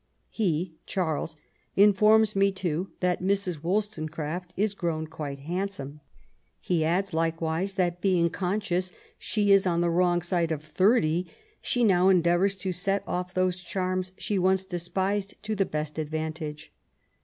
[0.31, 1.37] He [Charles]
[1.75, 5.99] informs me too that Mrs, WolUtonecraft is grown quite handsome;
[6.59, 11.27] he adds likewise that, being conscious she is on the wrong side of thirty,
[11.61, 16.73] she now endeayours to set off those charms she once despised, to the best advantage.